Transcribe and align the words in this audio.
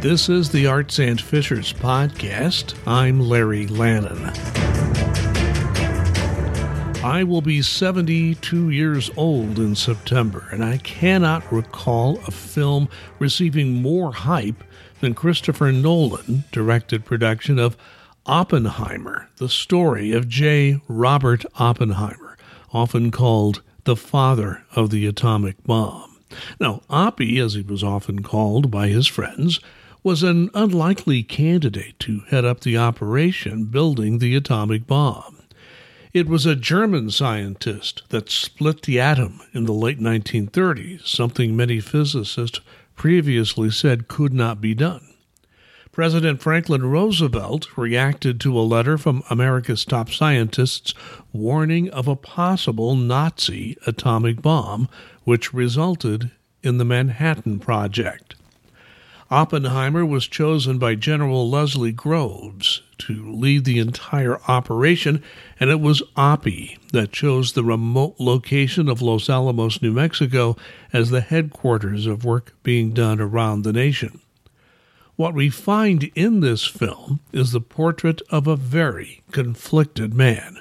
This 0.00 0.30
is 0.30 0.50
the 0.50 0.66
Arts 0.66 0.98
and 0.98 1.20
Fishers 1.20 1.74
podcast. 1.74 2.74
I'm 2.86 3.20
Larry 3.20 3.66
Lannon. 3.66 4.32
I 7.04 7.22
will 7.22 7.42
be 7.42 7.60
72 7.60 8.70
years 8.70 9.10
old 9.14 9.58
in 9.58 9.74
September, 9.74 10.48
and 10.52 10.64
I 10.64 10.78
cannot 10.78 11.52
recall 11.52 12.18
a 12.26 12.30
film 12.30 12.88
receiving 13.18 13.82
more 13.82 14.14
hype 14.14 14.64
than 15.00 15.12
Christopher 15.12 15.70
Nolan 15.70 16.44
directed 16.50 17.04
production 17.04 17.58
of 17.58 17.76
Oppenheimer, 18.24 19.28
the 19.36 19.50
story 19.50 20.12
of 20.12 20.30
J. 20.30 20.80
Robert 20.88 21.44
Oppenheimer, 21.56 22.38
often 22.72 23.10
called 23.10 23.60
the 23.84 23.96
father 23.96 24.64
of 24.74 24.88
the 24.88 25.06
atomic 25.06 25.62
bomb. 25.64 26.22
Now, 26.58 26.80
Oppie, 26.88 27.38
as 27.44 27.52
he 27.52 27.60
was 27.60 27.84
often 27.84 28.22
called 28.22 28.70
by 28.70 28.88
his 28.88 29.06
friends, 29.06 29.60
was 30.02 30.22
an 30.22 30.50
unlikely 30.54 31.22
candidate 31.22 31.98
to 31.98 32.20
head 32.28 32.44
up 32.44 32.60
the 32.60 32.76
operation 32.76 33.64
building 33.64 34.18
the 34.18 34.34
atomic 34.34 34.86
bomb. 34.86 35.42
It 36.12 36.26
was 36.26 36.46
a 36.46 36.56
German 36.56 37.10
scientist 37.10 38.02
that 38.08 38.30
split 38.30 38.82
the 38.82 38.98
atom 38.98 39.40
in 39.52 39.66
the 39.66 39.72
late 39.72 40.00
1930s, 40.00 41.06
something 41.06 41.54
many 41.54 41.78
physicists 41.80 42.60
previously 42.96 43.70
said 43.70 44.08
could 44.08 44.32
not 44.32 44.60
be 44.60 44.74
done. 44.74 45.06
President 45.92 46.40
Franklin 46.40 46.84
Roosevelt 46.84 47.76
reacted 47.76 48.40
to 48.40 48.58
a 48.58 48.62
letter 48.62 48.96
from 48.96 49.22
America's 49.28 49.84
top 49.84 50.10
scientists 50.10 50.94
warning 51.32 51.90
of 51.90 52.08
a 52.08 52.16
possible 52.16 52.96
Nazi 52.96 53.76
atomic 53.86 54.40
bomb, 54.40 54.88
which 55.24 55.52
resulted 55.52 56.30
in 56.62 56.78
the 56.78 56.84
Manhattan 56.84 57.58
Project. 57.58 58.34
Oppenheimer 59.32 60.04
was 60.04 60.26
chosen 60.26 60.78
by 60.78 60.96
General 60.96 61.48
Leslie 61.48 61.92
Groves 61.92 62.82
to 62.98 63.32
lead 63.32 63.64
the 63.64 63.78
entire 63.78 64.40
operation, 64.48 65.22
and 65.60 65.70
it 65.70 65.80
was 65.80 66.02
Oppie 66.16 66.78
that 66.92 67.12
chose 67.12 67.52
the 67.52 67.62
remote 67.62 68.16
location 68.18 68.88
of 68.88 69.00
Los 69.00 69.30
Alamos, 69.30 69.80
New 69.80 69.92
Mexico, 69.92 70.56
as 70.92 71.10
the 71.10 71.20
headquarters 71.20 72.06
of 72.06 72.24
work 72.24 72.54
being 72.64 72.90
done 72.90 73.20
around 73.20 73.62
the 73.62 73.72
nation. 73.72 74.20
What 75.14 75.34
we 75.34 75.48
find 75.48 76.10
in 76.16 76.40
this 76.40 76.64
film 76.64 77.20
is 77.30 77.52
the 77.52 77.60
portrait 77.60 78.22
of 78.30 78.48
a 78.48 78.56
very 78.56 79.22
conflicted 79.30 80.12
man. 80.12 80.58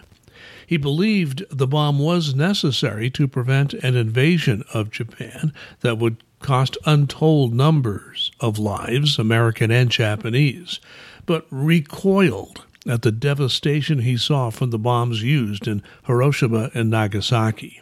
He 0.67 0.77
believed 0.77 1.43
the 1.49 1.65
bomb 1.65 1.97
was 1.97 2.35
necessary 2.35 3.09
to 3.11 3.27
prevent 3.27 3.73
an 3.73 3.95
invasion 3.95 4.63
of 4.71 4.91
Japan 4.91 5.53
that 5.79 5.97
would 5.97 6.17
cost 6.39 6.77
untold 6.85 7.53
numbers 7.53 8.31
of 8.39 8.59
lives, 8.59 9.19
American 9.19 9.71
and 9.71 9.89
Japanese, 9.89 10.79
but 11.25 11.45
recoiled 11.49 12.65
at 12.87 13.01
the 13.01 13.11
devastation 13.11 13.99
he 13.99 14.17
saw 14.17 14.49
from 14.49 14.69
the 14.69 14.79
bombs 14.79 15.21
used 15.21 15.67
in 15.67 15.83
Hiroshima 16.05 16.71
and 16.73 16.89
Nagasaki. 16.89 17.81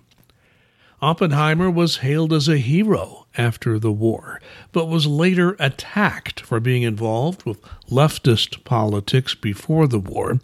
Oppenheimer 1.01 1.69
was 1.69 1.97
hailed 1.97 2.33
as 2.33 2.47
a 2.47 2.57
hero 2.57 3.27
after 3.37 3.77
the 3.77 3.91
war, 3.91 4.41
but 4.71 4.85
was 4.85 5.05
later 5.05 5.55
attacked 5.59 6.39
for 6.39 6.59
being 6.59 6.81
involved 6.81 7.43
with 7.43 7.61
leftist 7.89 8.63
politics 8.63 9.35
before 9.35 9.87
the 9.87 9.99
war 9.99 10.39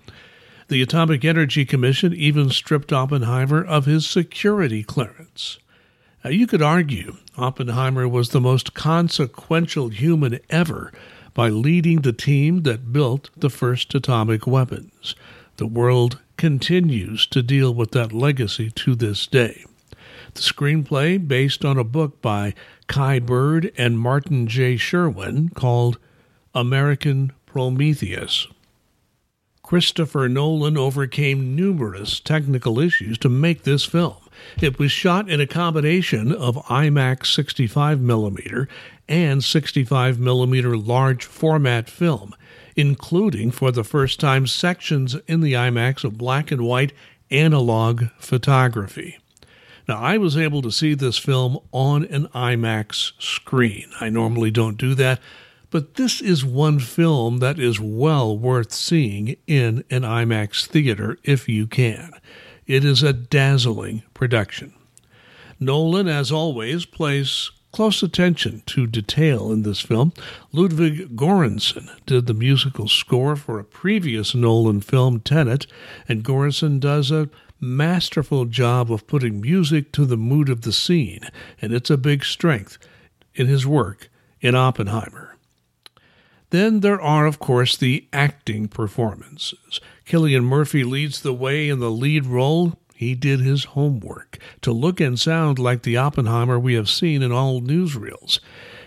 the 0.74 0.82
Atomic 0.82 1.24
Energy 1.24 1.66
Commission 1.66 2.14
even 2.14 2.50
stripped 2.50 2.92
Oppenheimer 2.92 3.64
of 3.64 3.86
his 3.86 4.08
security 4.08 4.82
clearance. 4.82 5.60
Now, 6.24 6.32
you 6.32 6.48
could 6.48 6.62
argue 6.62 7.18
Oppenheimer 7.38 8.08
was 8.08 8.30
the 8.30 8.42
most 8.42 8.74
consequential 8.74 9.90
human 9.90 10.40
ever 10.50 10.92
by 11.34 11.50
leading 11.50 12.02
the 12.02 12.14
team 12.14 12.64
that 12.64 12.94
built 12.94 13.30
the 13.36 13.50
first 13.50 13.94
atomic 13.96 14.46
weapons. 14.46 15.16
The 15.58 15.68
world 15.68 16.20
continues 16.38 17.26
to 17.28 17.42
deal 17.42 17.74
with 17.74 17.92
that 17.92 18.14
legacy 18.14 18.70
to 18.72 18.96
this 18.96 19.26
day. 19.28 19.66
The 20.34 20.42
screenplay, 20.42 21.28
based 21.28 21.64
on 21.64 21.78
a 21.78 21.84
book 21.84 22.22
by 22.22 22.54
Kai 22.88 23.20
Bird 23.20 23.72
and 23.78 24.00
Martin 24.00 24.48
J. 24.48 24.78
Sherwin 24.78 25.50
called 25.50 25.98
American 26.54 27.32
Prometheus. 27.46 28.48
Christopher 29.64 30.28
Nolan 30.28 30.78
overcame 30.78 31.56
numerous 31.56 32.20
technical 32.20 32.80
issues 32.80 33.18
to 33.20 33.30
make 33.30 33.64
this 33.64 33.86
film. 33.86 34.18
It 34.62 34.78
was 34.78 34.92
shot 34.92 35.30
in 35.30 35.40
a 35.40 35.48
combination 35.48 36.34
of 36.34 36.58
IMAX 36.66 37.24
65mm 37.32 38.68
and 39.08 39.42
65mm 39.42 40.86
large 40.86 41.24
format 41.24 41.90
film, 41.90 42.36
including 42.76 43.52
for 43.52 43.72
the 43.72 43.86
first 43.86 44.20
time 44.20 44.48
sections 44.48 45.16
in 45.28 45.40
the 45.40 45.54
IMAX 45.54 46.04
of 46.04 46.18
black 46.18 46.52
and 46.52 46.62
white 46.62 46.92
analog 47.32 48.06
photography. 48.20 49.18
Now, 49.88 49.98
I 49.98 50.18
was 50.18 50.38
able 50.38 50.62
to 50.62 50.72
see 50.72 50.94
this 50.94 51.18
film 51.18 51.58
on 51.72 52.06
an 52.06 52.28
IMAX 52.28 53.14
screen. 53.20 53.88
I 54.00 54.10
normally 54.10 54.52
don't 54.52 54.78
do 54.78 54.94
that, 54.96 55.20
but 55.74 55.96
this 55.96 56.22
is 56.22 56.46
one 56.46 56.78
film 56.78 57.40
that 57.40 57.58
is 57.58 57.80
well 57.80 58.38
worth 58.38 58.72
seeing 58.72 59.36
in 59.48 59.84
an 59.90 60.04
IMAX 60.04 60.68
theater 60.68 61.18
if 61.24 61.50
you 61.50 61.66
can. 61.66 62.12
It 62.68 62.86
is 62.86 63.02
a 63.02 63.12
dazzling 63.12 64.04
production. 64.14 64.76
Nolan, 65.60 66.08
as 66.08 66.32
always, 66.32 66.86
plays 66.86 67.50
close 67.72 68.04
attention 68.04 68.62
to 68.68 68.86
detail 68.86 69.52
in 69.52 69.64
this 69.64 69.80
film. 69.80 70.14
Ludwig 70.52 71.16
Göransson 71.16 71.90
did 72.06 72.28
the 72.28 72.36
musical 72.36 72.88
score 72.88 73.36
for 73.36 73.58
a 73.58 73.64
previous 73.64 74.36
Nolan 74.36 74.82
film, 74.82 75.22
Tenet, 75.22 75.66
and 76.08 76.24
Göransson 76.24 76.80
does 76.80 77.10
a 77.10 77.32
masterful 77.60 78.46
job 78.46 78.92
of 78.92 79.08
putting 79.08 79.42
music 79.42 79.92
to 79.94 80.06
the 80.06 80.18
mood 80.18 80.50
of 80.50 80.62
the 80.62 80.72
scene, 80.72 81.22
and 81.60 81.74
it's 81.74 81.90
a 81.90 81.98
big 81.98 82.24
strength 82.24 82.78
in 83.34 83.48
his 83.48 83.66
work 83.66 84.12
in 84.40 84.54
Oppenheimer. 84.54 85.33
Then 86.54 86.82
there 86.82 87.02
are, 87.02 87.26
of 87.26 87.40
course, 87.40 87.76
the 87.76 88.06
acting 88.14 88.68
performances. 88.68 89.82
Cillian 90.06 90.44
Murphy 90.44 90.84
leads 90.84 91.20
the 91.20 91.34
way 91.34 91.68
in 91.68 91.80
the 91.80 91.90
lead 91.90 92.28
role. 92.28 92.74
He 92.94 93.16
did 93.16 93.40
his 93.40 93.64
homework 93.64 94.38
to 94.62 94.72
look 94.72 95.02
and 95.02 95.20
sound 95.20 95.58
like 95.58 95.82
the 95.82 95.98
Oppenheimer 95.98 96.60
we 96.60 96.76
have 96.76 96.92
seen 96.92 97.24
in 97.24 97.32
all 97.32 97.60
newsreels. 97.60 98.40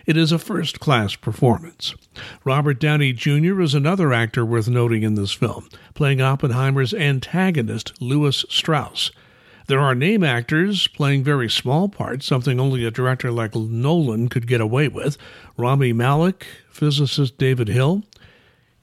It 0.06 0.16
is 0.16 0.30
a 0.30 0.38
first 0.38 0.78
class 0.78 1.16
performance. 1.16 1.92
Robert 2.44 2.78
Downey 2.78 3.12
Jr. 3.12 3.60
is 3.60 3.74
another 3.74 4.12
actor 4.12 4.44
worth 4.44 4.68
noting 4.68 5.02
in 5.02 5.16
this 5.16 5.32
film, 5.32 5.68
playing 5.92 6.20
Oppenheimer's 6.20 6.94
antagonist, 6.94 8.00
Lewis 8.00 8.44
Strauss. 8.48 9.10
There 9.68 9.80
are 9.80 9.96
name 9.96 10.22
actors 10.22 10.86
playing 10.86 11.24
very 11.24 11.50
small 11.50 11.88
parts, 11.88 12.24
something 12.24 12.60
only 12.60 12.84
a 12.84 12.90
director 12.92 13.32
like 13.32 13.56
Nolan 13.56 14.28
could 14.28 14.46
get 14.46 14.60
away 14.60 14.86
with. 14.86 15.18
Rami 15.56 15.92
Malek, 15.92 16.46
physicist 16.70 17.36
David 17.36 17.66
Hill, 17.66 18.04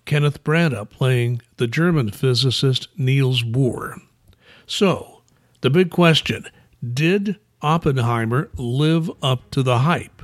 Kenneth 0.06 0.44
Branagh 0.44 0.90
playing 0.90 1.42
the 1.56 1.68
German 1.68 2.12
physicist 2.12 2.90
Niels 2.98 3.44
Bohr. 3.44 4.02
So, 4.66 5.22
the 5.62 5.70
big 5.70 5.90
question 5.90 6.48
did 6.94 7.40
Oppenheimer 7.62 8.50
live 8.58 9.10
up 9.22 9.50
to 9.52 9.64
the 9.64 9.80
hype? 9.80 10.22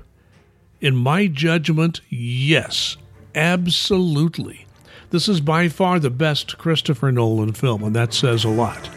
In 0.81 0.93
my 0.93 1.27
judgment, 1.27 2.01
yes, 2.09 2.97
absolutely. 3.33 4.65
This 5.11 5.29
is 5.29 5.39
by 5.39 5.69
far 5.69 5.99
the 5.99 6.09
best 6.09 6.57
Christopher 6.57 7.13
Nolan 7.13 7.53
film, 7.53 7.81
and 7.81 7.95
that 7.95 8.13
says 8.13 8.43
a 8.43 8.49
lot. 8.49 8.89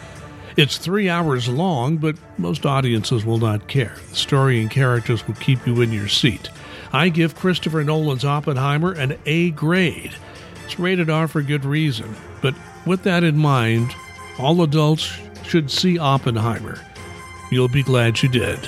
It's 0.56 0.76
three 0.76 1.08
hours 1.08 1.48
long, 1.48 1.96
but 1.96 2.16
most 2.38 2.66
audiences 2.66 3.24
will 3.24 3.38
not 3.38 3.68
care. 3.68 3.96
The 4.10 4.16
story 4.16 4.60
and 4.60 4.70
characters 4.70 5.26
will 5.26 5.34
keep 5.34 5.66
you 5.66 5.80
in 5.80 5.92
your 5.92 6.08
seat. 6.08 6.50
I 6.92 7.08
give 7.08 7.34
Christopher 7.34 7.82
Nolan's 7.82 8.24
Oppenheimer 8.24 8.92
an 8.92 9.18
A 9.24 9.50
grade. 9.50 10.14
It's 10.64 10.78
rated 10.78 11.08
R 11.08 11.26
for 11.26 11.42
good 11.42 11.64
reason, 11.64 12.14
but 12.42 12.54
with 12.86 13.02
that 13.04 13.24
in 13.24 13.38
mind, 13.38 13.94
all 14.38 14.62
adults 14.62 15.10
should 15.44 15.70
see 15.70 15.98
Oppenheimer. 15.98 16.78
You'll 17.50 17.68
be 17.68 17.82
glad 17.82 18.22
you 18.22 18.28
did. 18.28 18.58